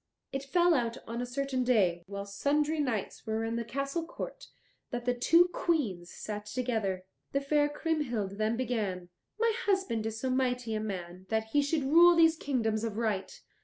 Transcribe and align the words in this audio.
It 0.31 0.43
fell 0.43 0.73
out 0.73 0.97
on 1.05 1.21
a 1.21 1.27
certain 1.27 1.63
day, 1.63 2.01
while 2.07 2.25
sundry 2.25 2.79
knights 2.79 3.27
were 3.27 3.43
in 3.45 3.55
the 3.55 3.63
castle 3.63 4.03
court, 4.03 4.47
that 4.89 5.05
the 5.05 5.13
two 5.13 5.49
Queens 5.53 6.09
sat 6.11 6.47
together. 6.47 7.05
The 7.33 7.39
fair 7.41 7.69
Kriemhild 7.69 8.39
then 8.39 8.57
began, 8.57 9.09
"My 9.39 9.53
husband 9.67 10.07
is 10.07 10.19
so 10.19 10.31
mighty 10.31 10.73
a 10.73 10.79
man 10.79 11.27
that 11.29 11.49
he 11.49 11.61
should 11.61 11.83
rule 11.83 12.15
these 12.15 12.35
kingdoms 12.35 12.83
of 12.83 12.97
right." 12.97 13.39